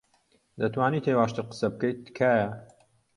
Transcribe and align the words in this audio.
دەتوانیت 0.61 1.05
هێواشتر 1.09 1.43
قسە 1.49 1.67
بکەیت، 1.73 1.99
تکایە؟ 2.05 2.49